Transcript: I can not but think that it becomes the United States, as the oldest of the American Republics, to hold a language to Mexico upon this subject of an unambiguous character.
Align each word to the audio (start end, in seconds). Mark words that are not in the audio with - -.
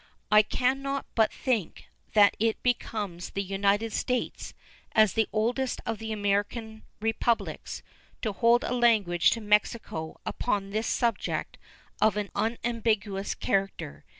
I 0.31 0.41
can 0.41 0.81
not 0.81 1.05
but 1.13 1.31
think 1.31 1.85
that 2.13 2.35
it 2.39 2.63
becomes 2.63 3.29
the 3.29 3.43
United 3.43 3.93
States, 3.93 4.55
as 4.93 5.13
the 5.13 5.27
oldest 5.31 5.79
of 5.85 5.99
the 5.99 6.11
American 6.11 6.81
Republics, 6.99 7.83
to 8.23 8.31
hold 8.31 8.63
a 8.63 8.73
language 8.73 9.29
to 9.29 9.41
Mexico 9.41 10.19
upon 10.25 10.71
this 10.71 10.87
subject 10.87 11.59
of 12.01 12.17
an 12.17 12.31
unambiguous 12.33 13.35
character. 13.35 14.03